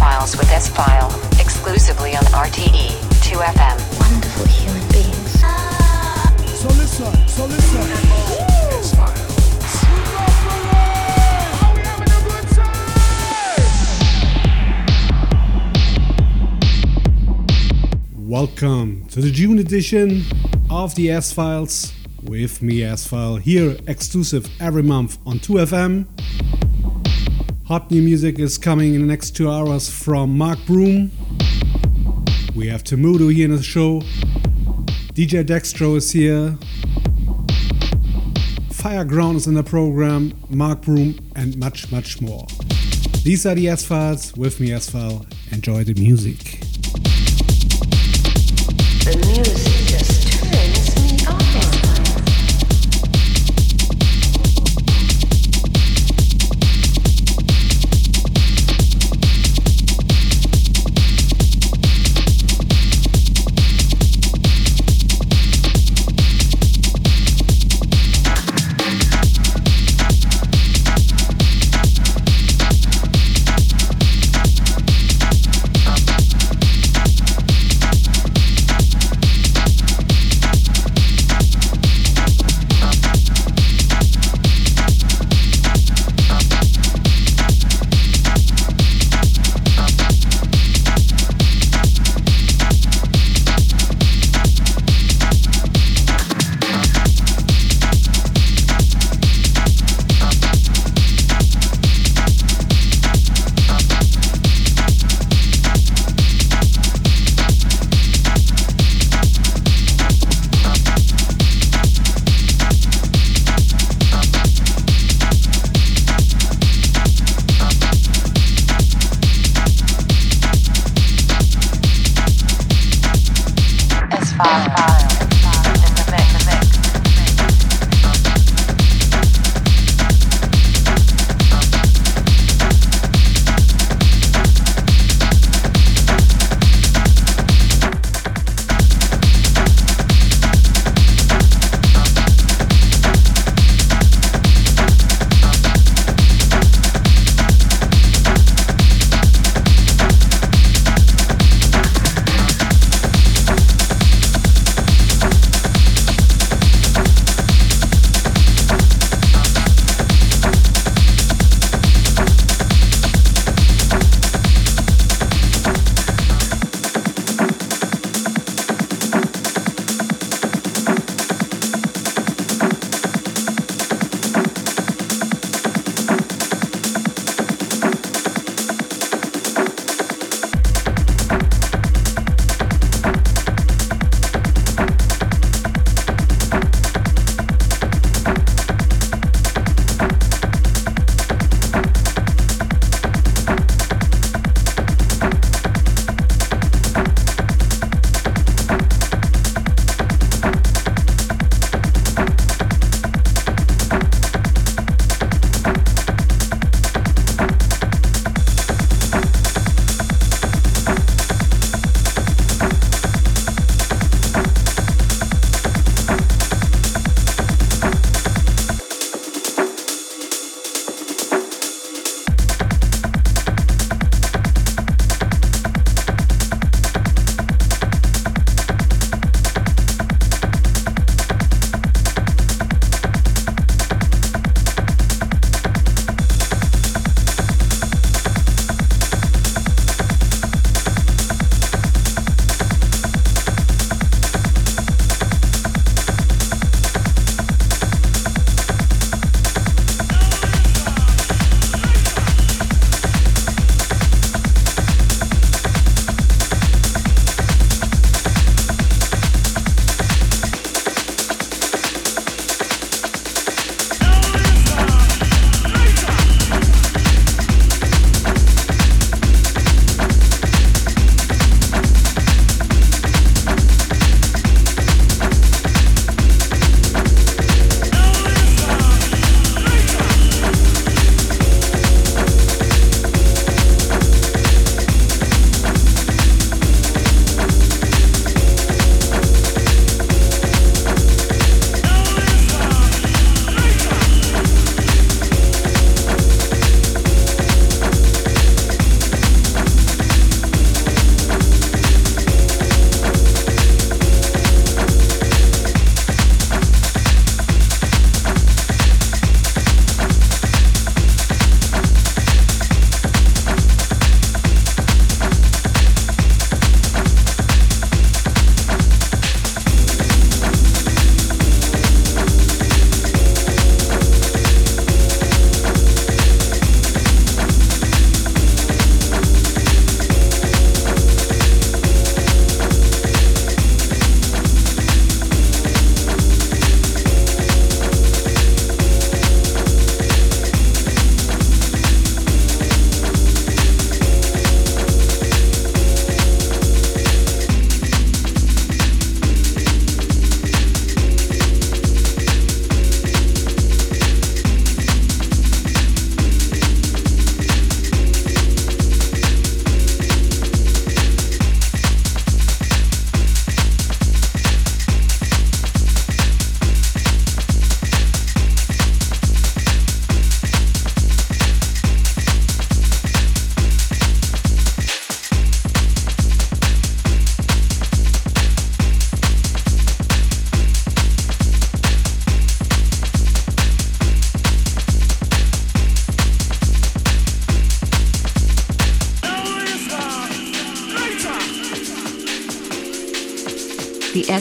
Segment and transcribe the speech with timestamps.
[0.00, 2.88] S-Files with S-File, exclusively on RTE
[3.20, 3.76] 2FM.
[4.00, 5.40] Wonderful human beings.
[6.58, 7.82] So listen, so listen.
[18.16, 20.22] Welcome to the June edition
[20.70, 21.92] of the S Files
[22.22, 26.06] with me, S File, here exclusive every month on 2FM.
[27.70, 31.12] Hot new music is coming in the next two hours from Mark Broom.
[32.56, 34.00] We have Temudo here in the show.
[35.14, 36.58] DJ Dextro is here.
[38.70, 42.44] Fireground is in the program, Mark Broom, and much, much more.
[43.22, 45.24] These are the S Files with me, S File.
[45.52, 46.69] Enjoy the music.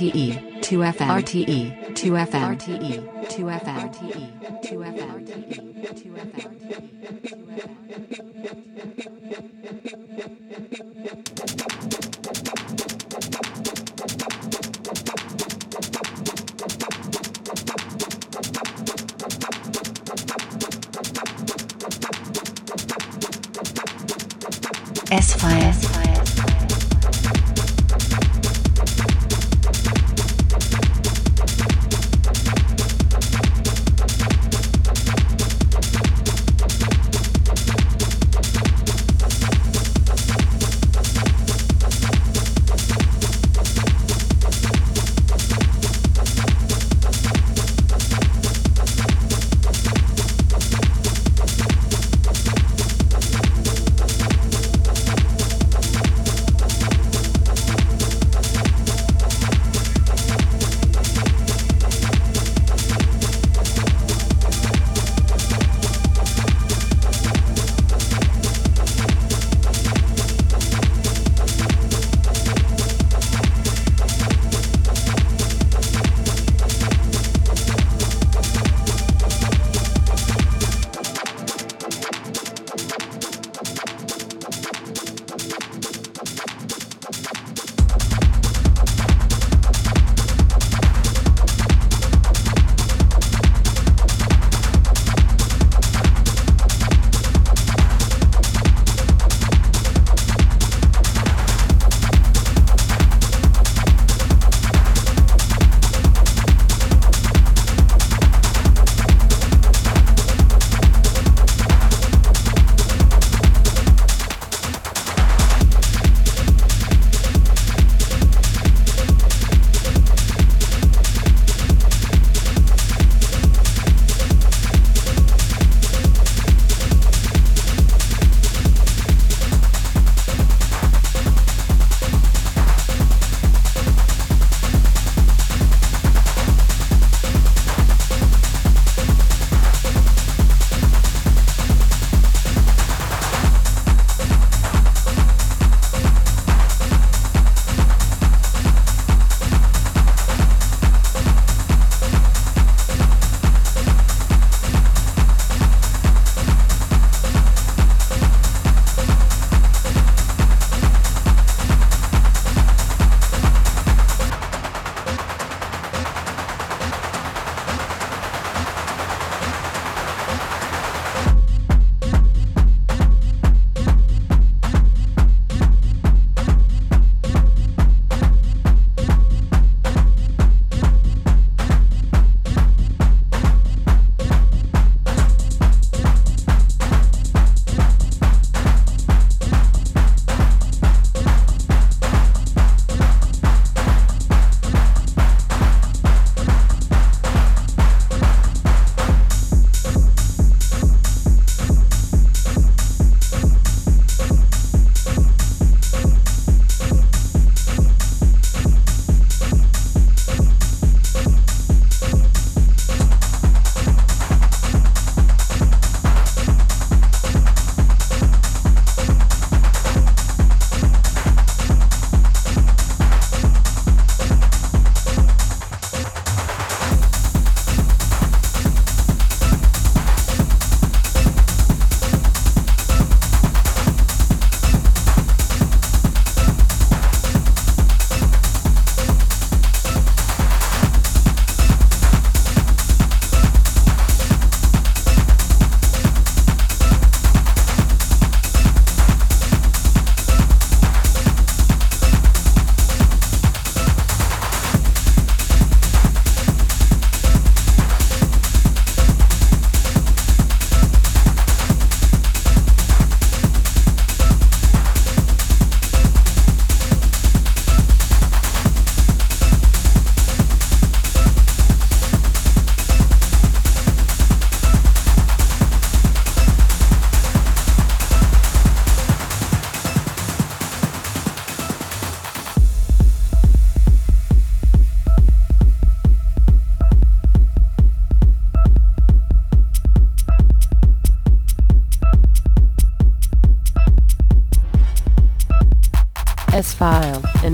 [0.00, 4.24] RTE 2FM RTE 2FM RTE 2FM RTE
[4.64, 5.60] 2FM RTE
[5.92, 6.49] 2FM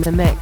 [0.06, 0.35] the mix.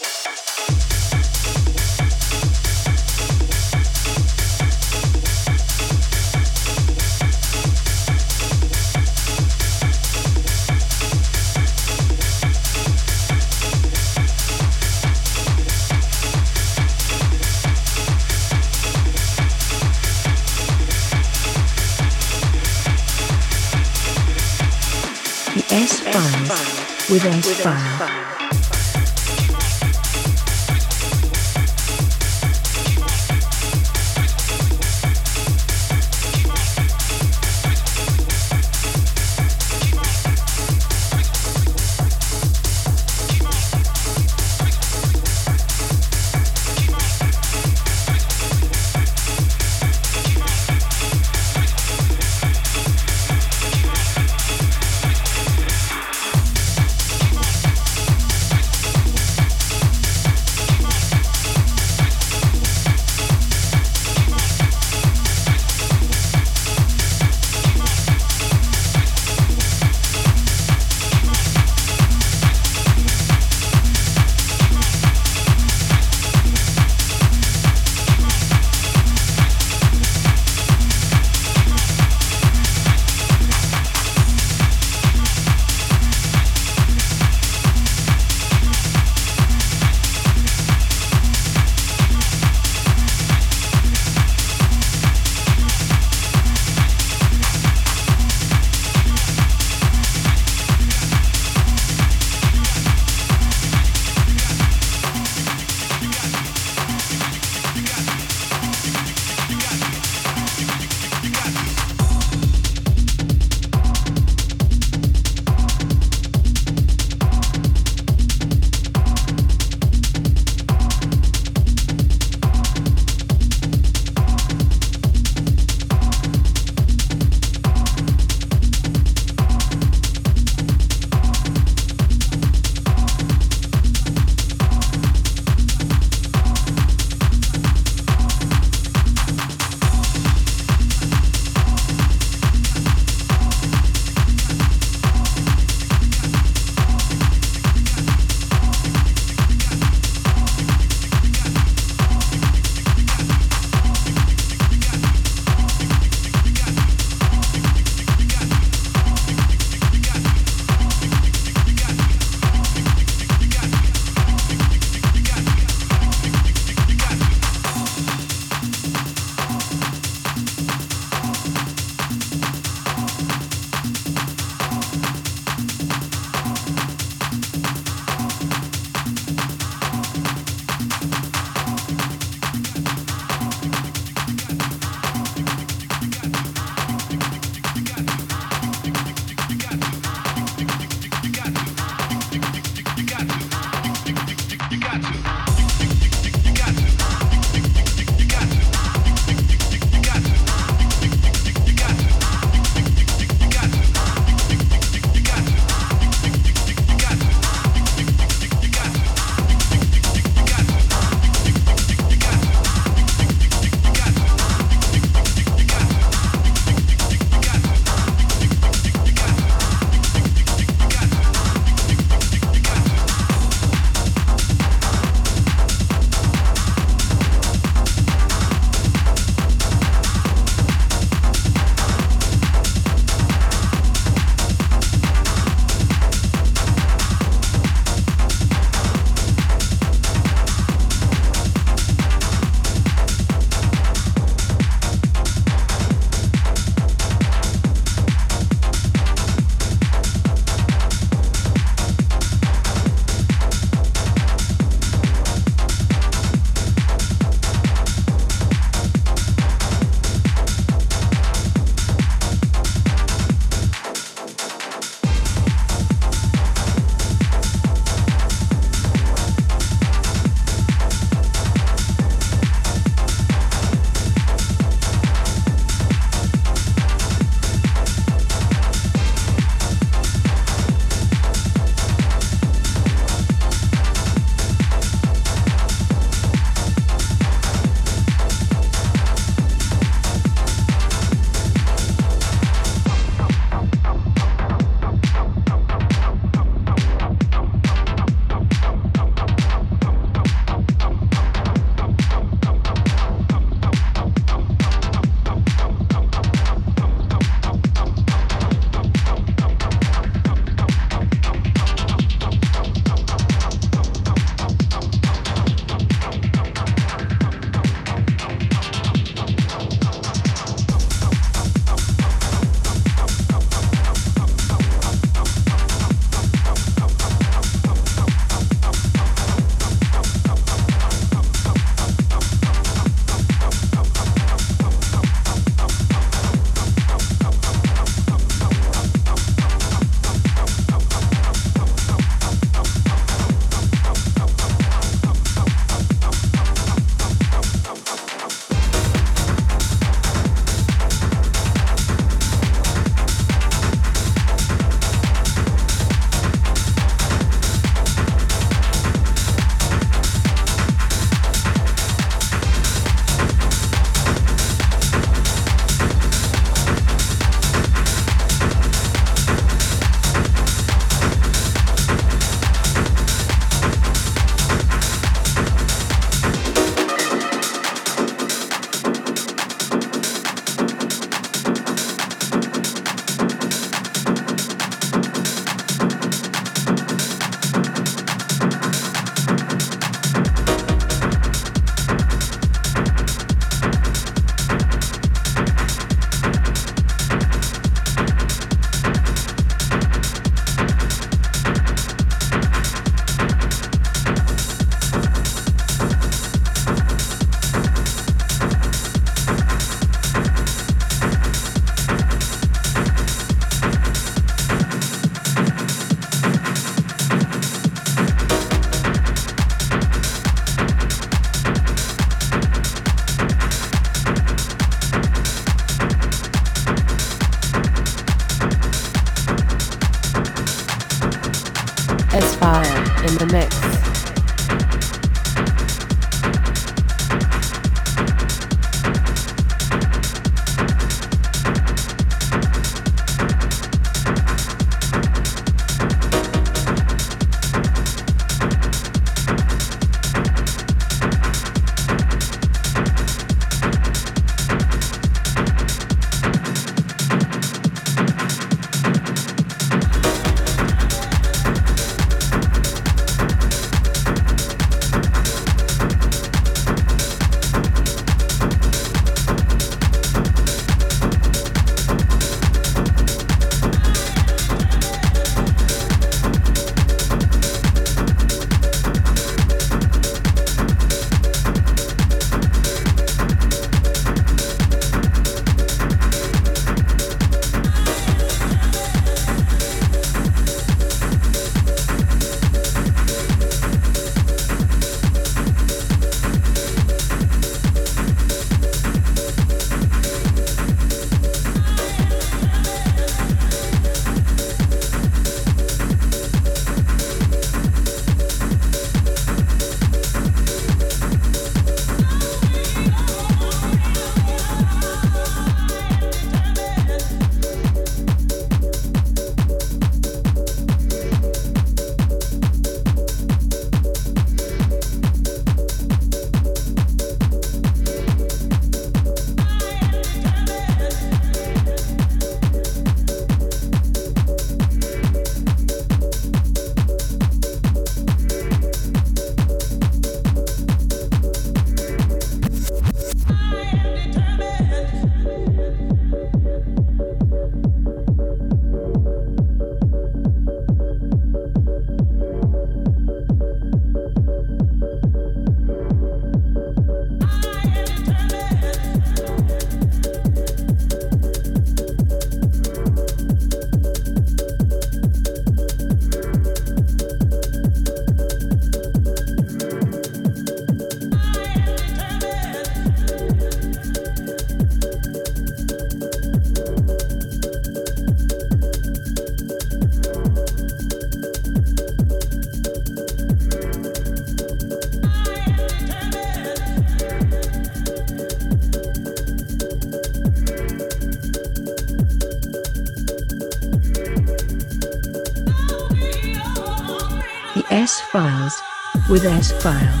[599.11, 600.00] With S-File.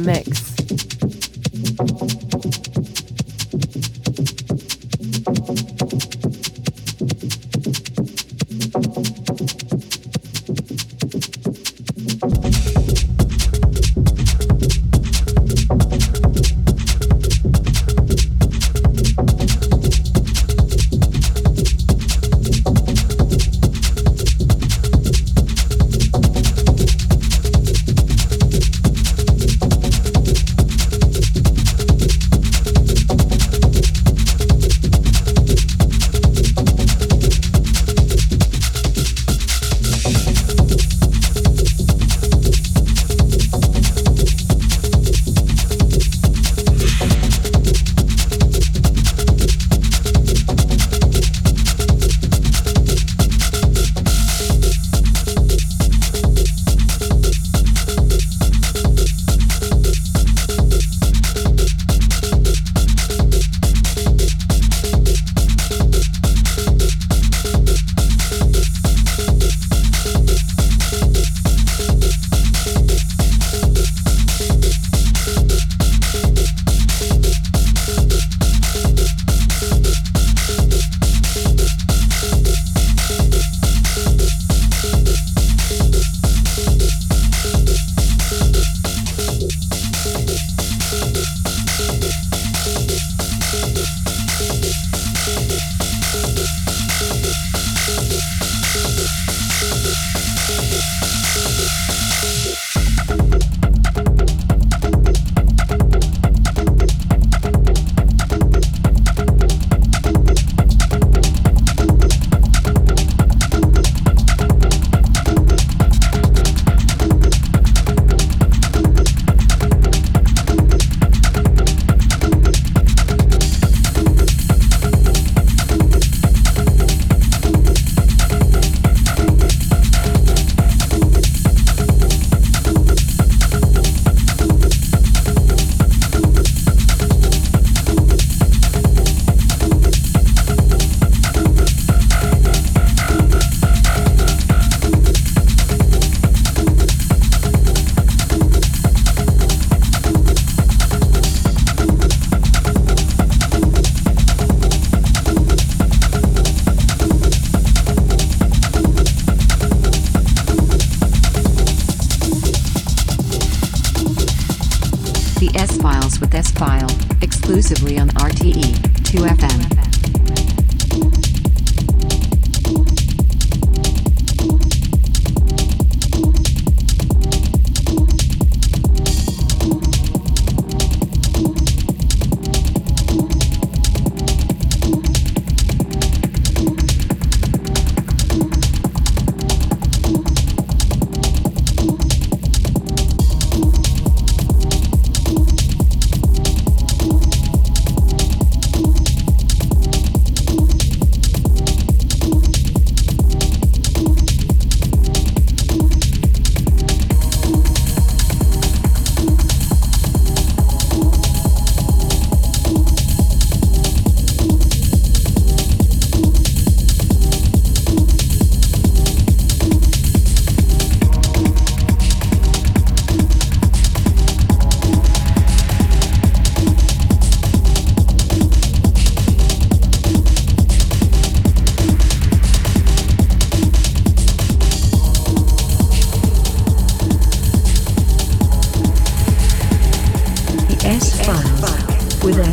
[0.00, 0.39] The mix.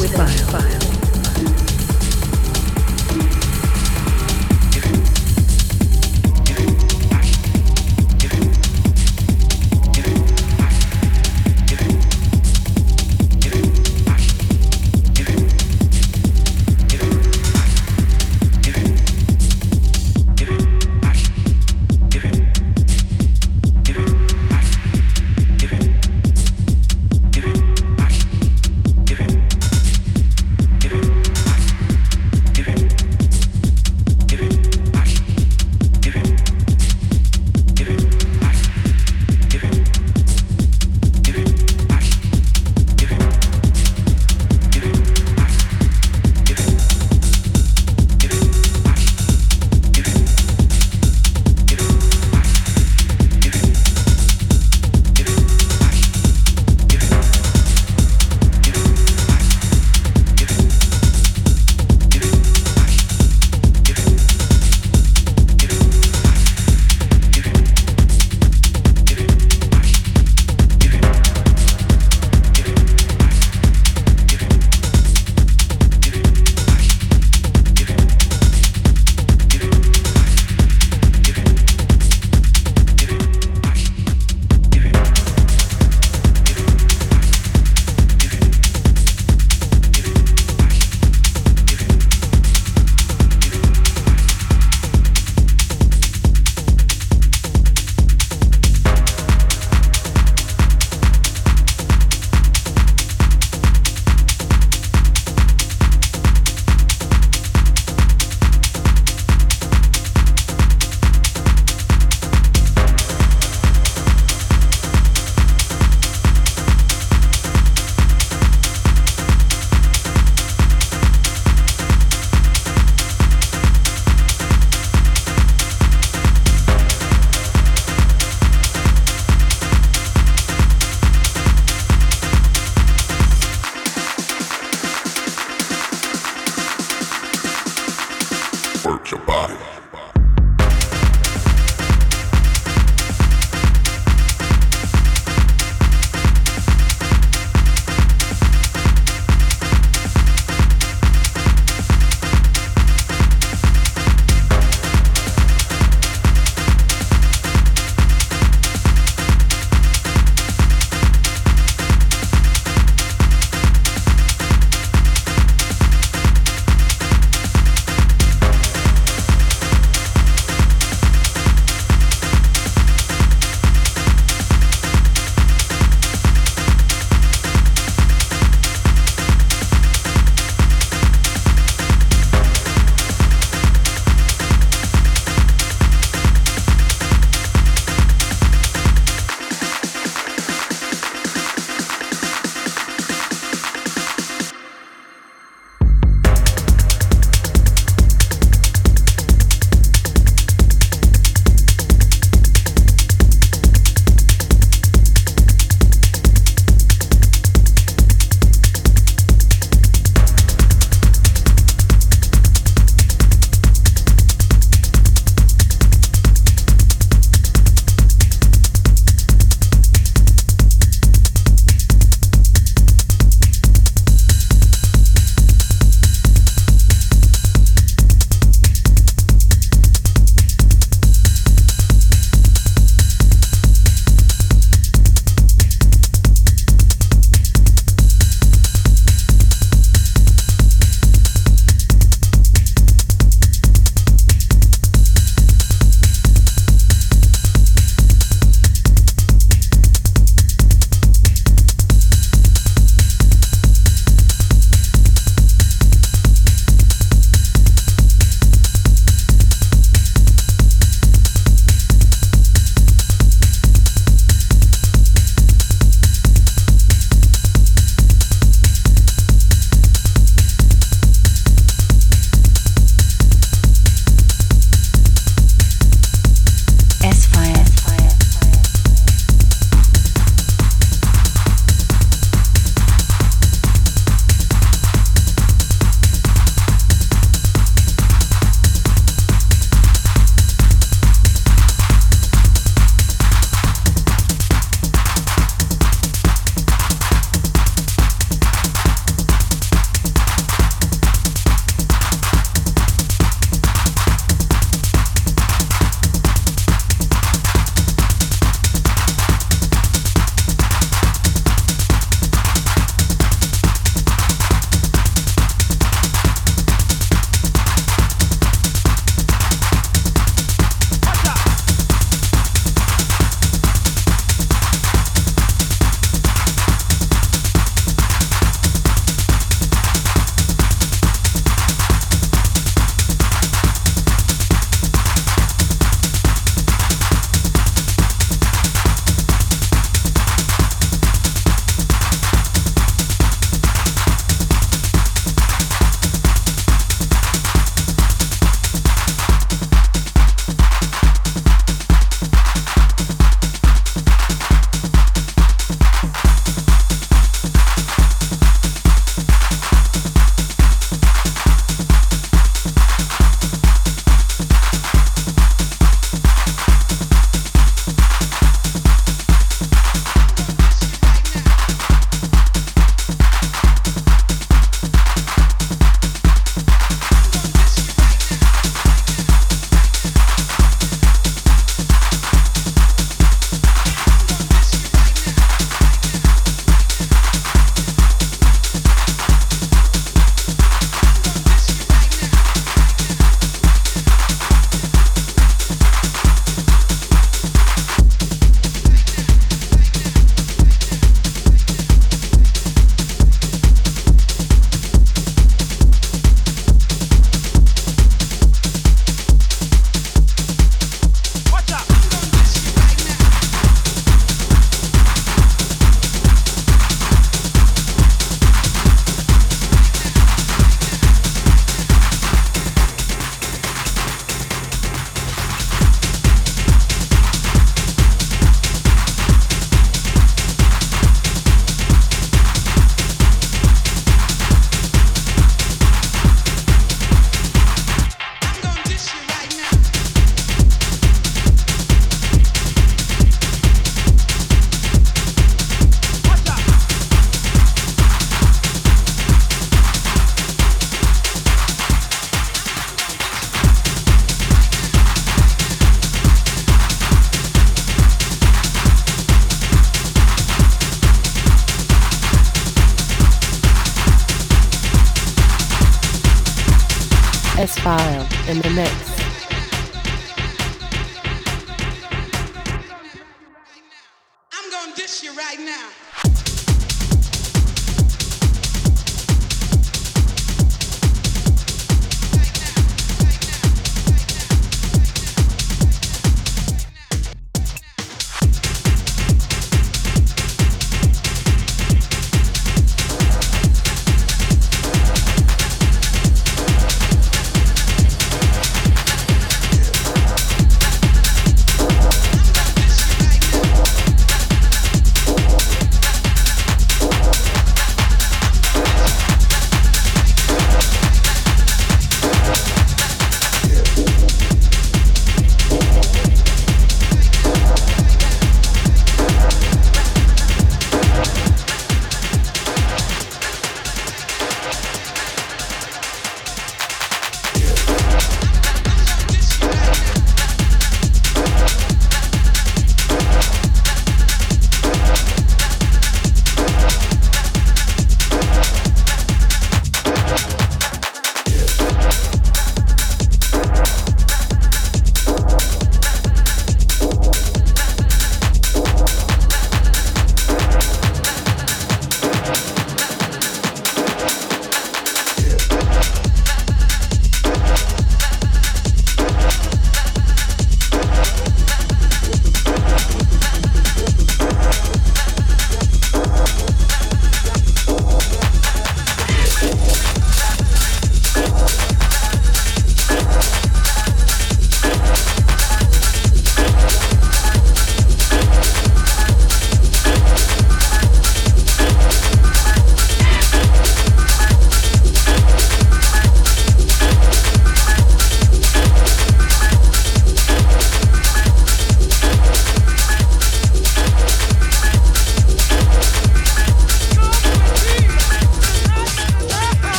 [0.00, 0.89] with S file.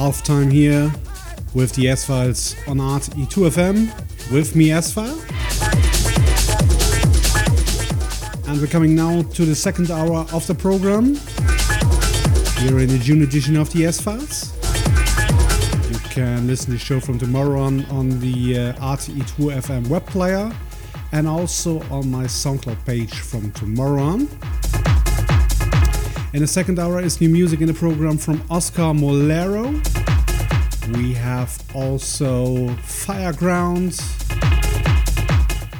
[0.00, 0.90] Time here
[1.52, 5.20] with the S Files on RTE2FM with me, S File.
[8.48, 11.16] And we're coming now to the second hour of the program.
[12.64, 14.54] Here in the June edition of the S Files.
[15.92, 20.50] You can listen to the show from tomorrow on on the uh, RTE2FM web player
[21.12, 24.28] and also on my SoundCloud page from tomorrow on.
[26.32, 29.66] In the second hour is new music in the program from Oscar Mulero.
[30.96, 33.98] We have also Fireground,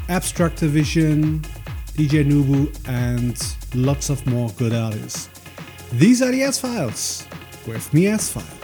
[0.09, 1.41] Abstract Division,
[1.95, 3.41] DJ Nobu, and
[3.77, 5.29] lots of more good artists.
[5.93, 7.29] These are the S Files
[7.69, 8.60] with me, S File.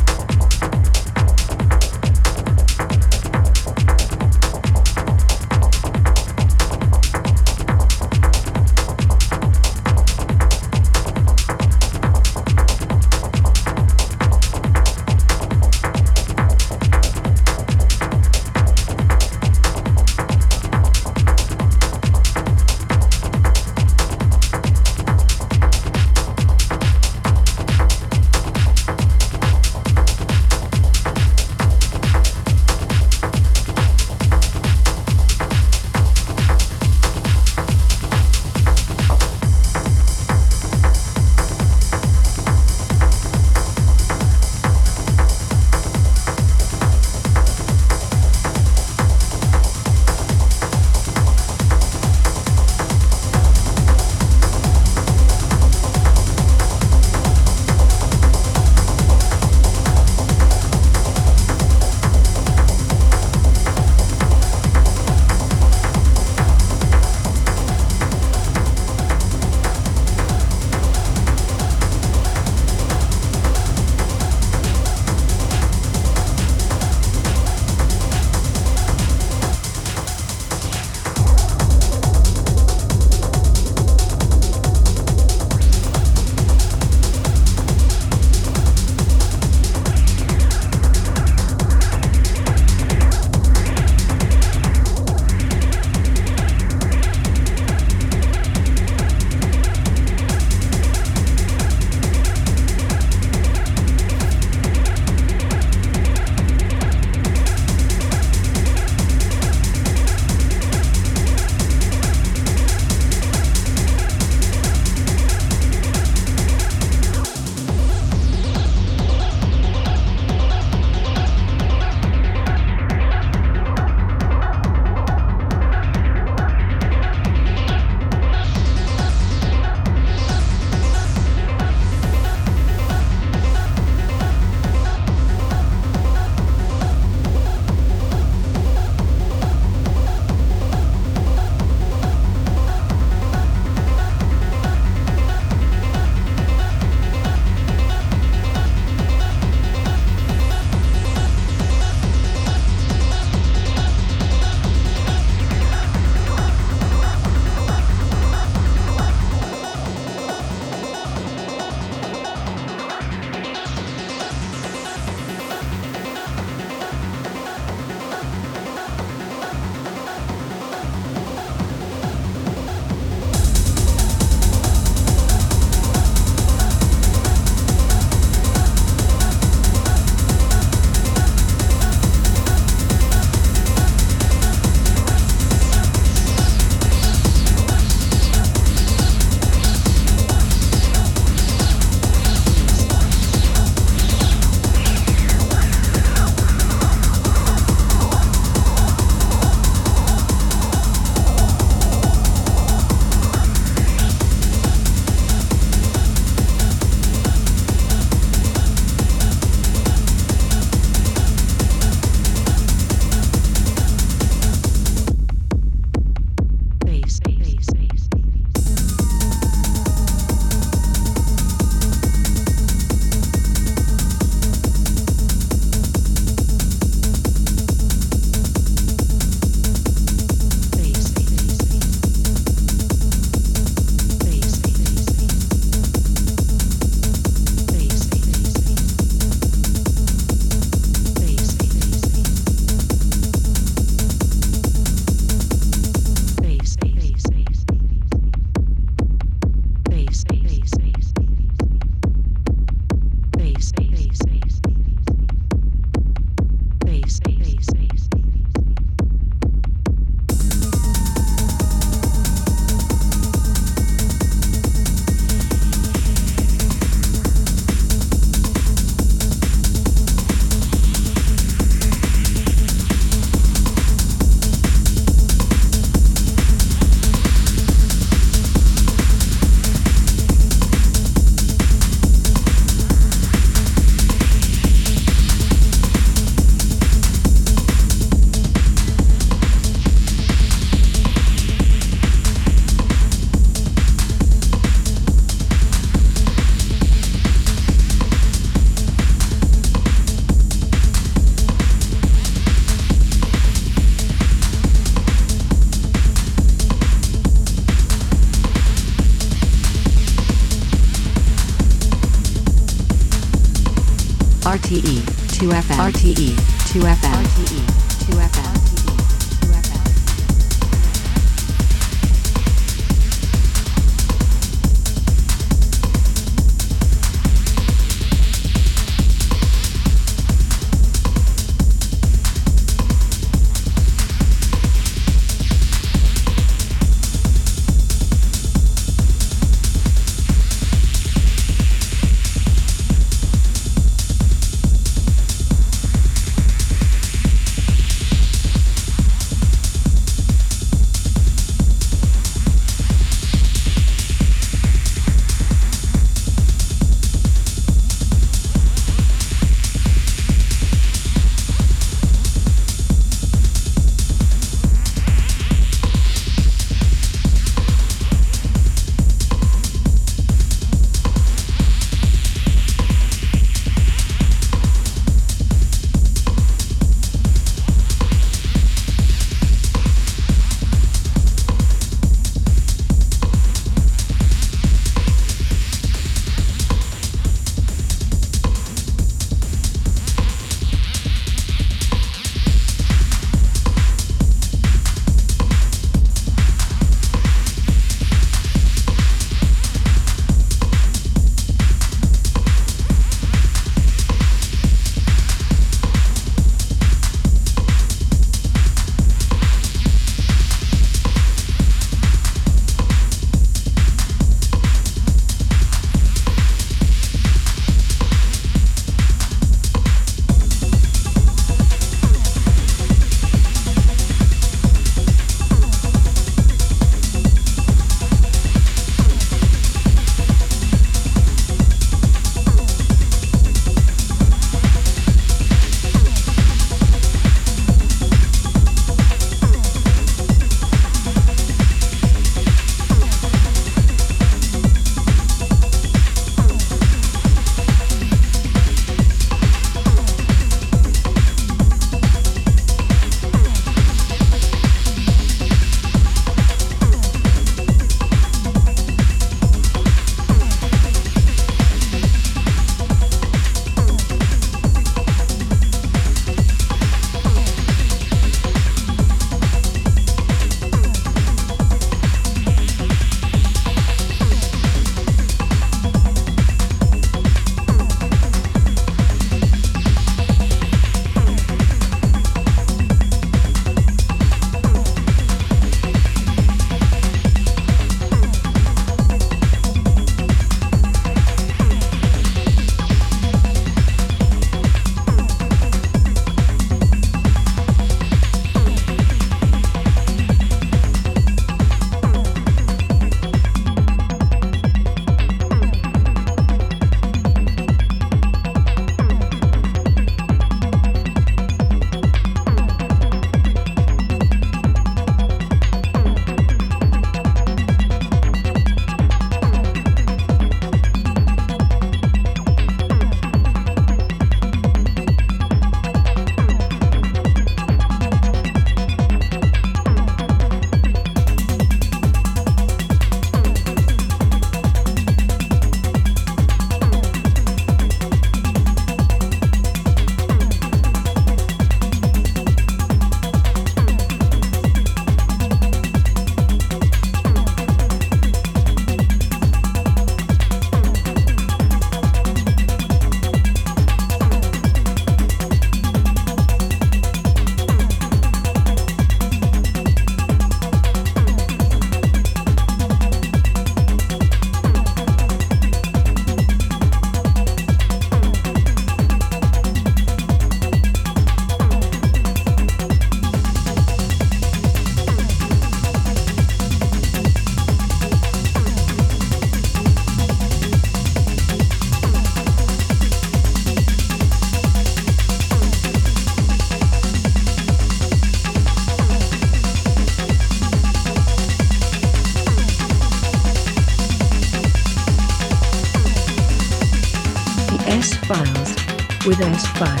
[599.41, 600.00] With S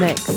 [0.00, 0.29] mix.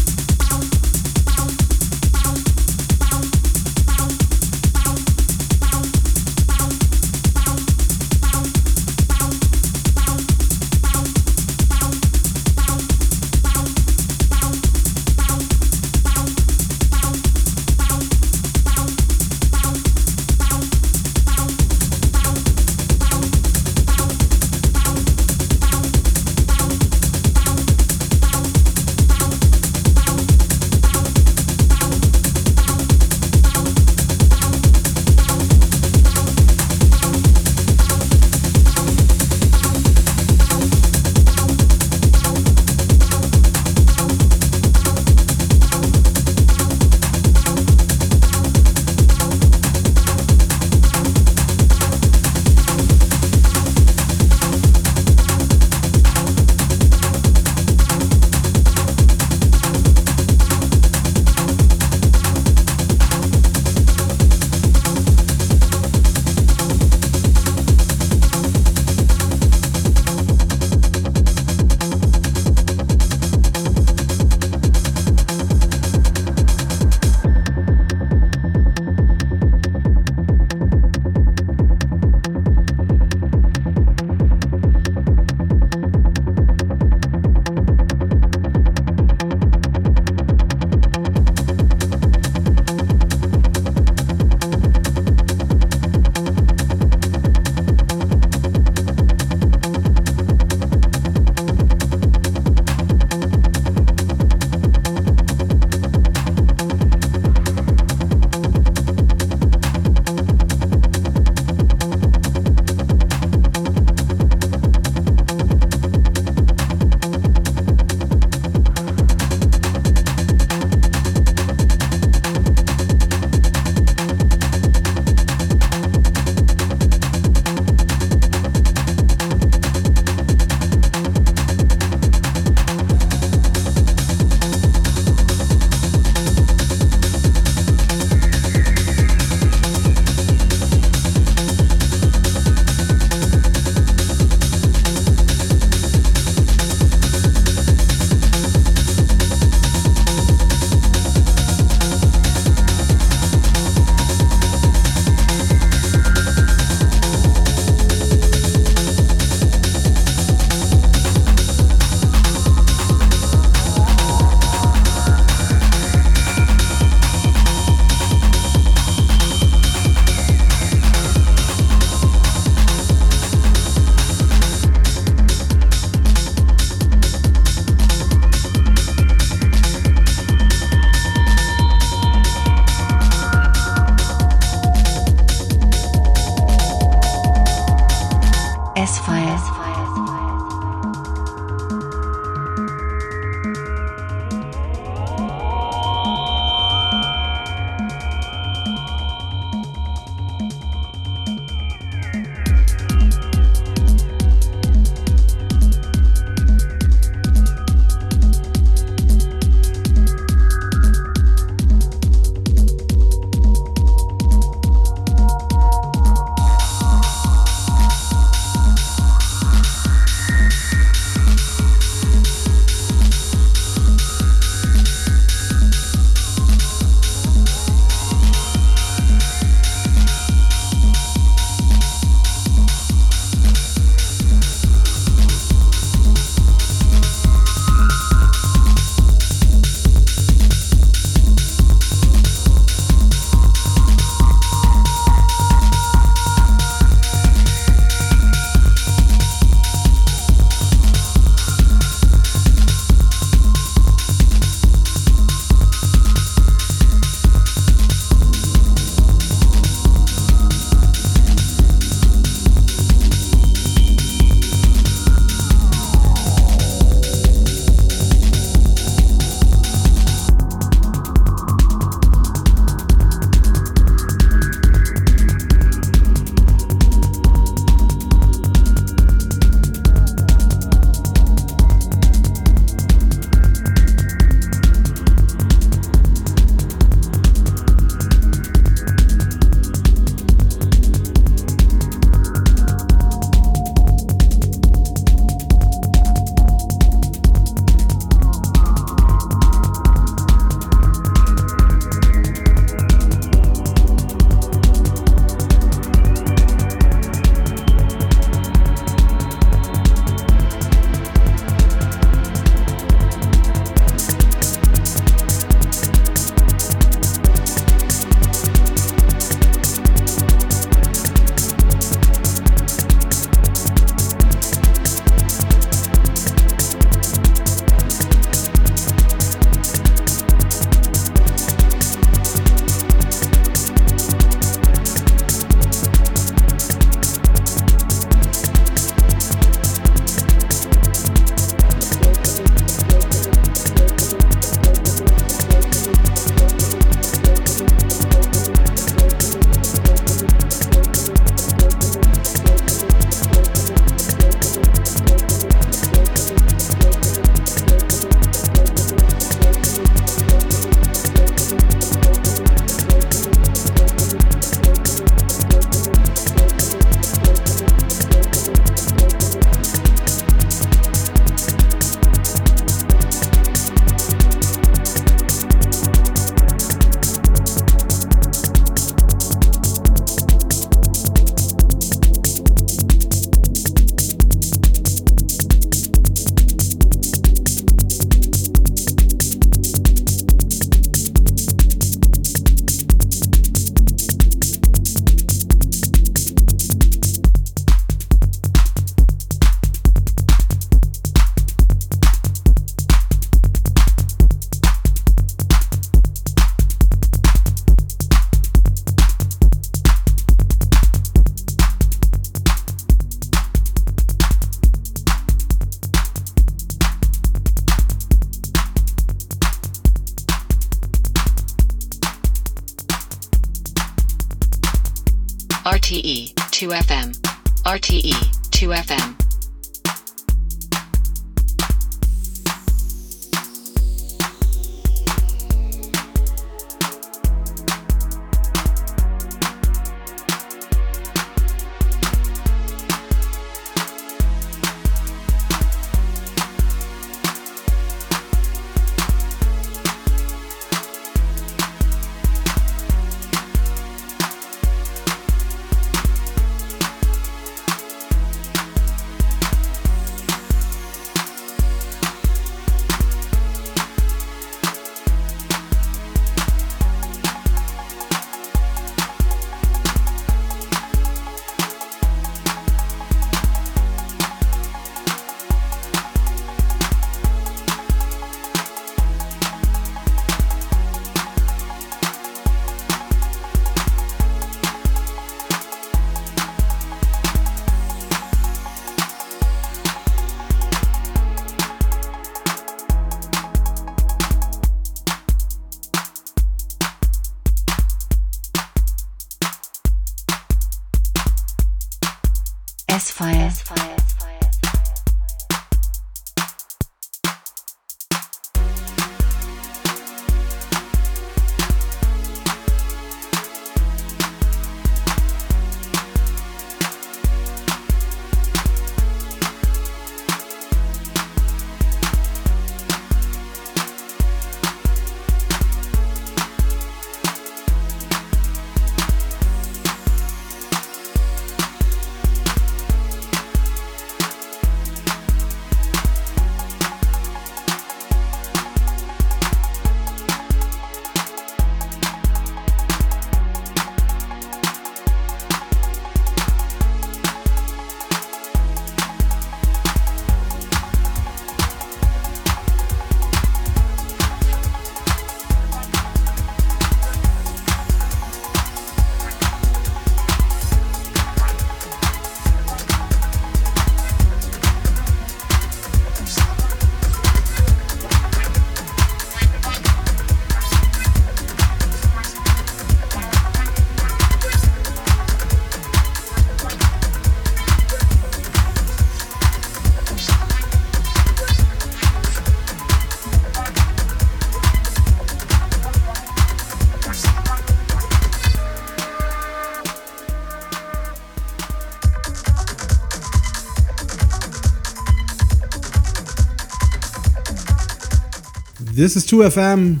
[598.98, 600.00] This is 2FM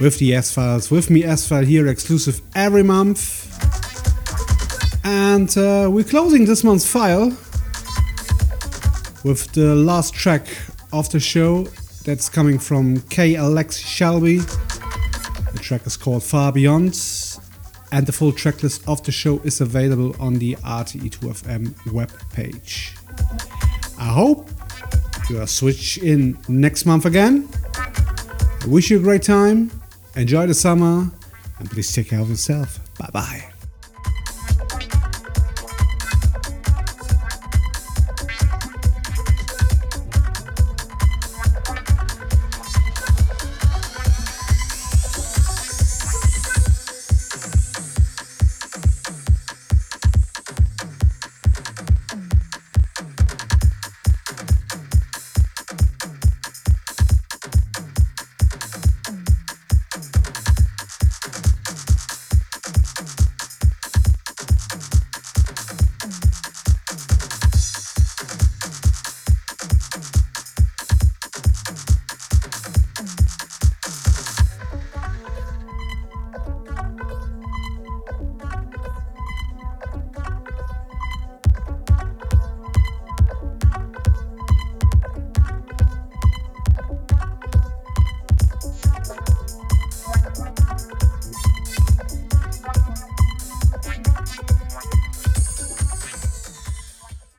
[0.00, 0.90] with the S Files.
[0.90, 3.48] With me, S File here, exclusive every month.
[5.02, 7.28] And uh, we're closing this month's file
[9.24, 10.46] with the last track
[10.92, 11.62] of the show
[12.04, 14.40] that's coming from K-Alexi Shelby.
[14.40, 17.00] The track is called Far Beyond.
[17.92, 22.94] And the full tracklist of the show is available on the RTE2FM webpage.
[23.98, 24.50] I hope
[25.30, 27.48] you are switch in next month again.
[28.66, 29.70] Wish you a great time,
[30.16, 31.08] enjoy the summer,
[31.58, 32.80] and please take care of yourself.
[32.98, 33.45] Bye bye.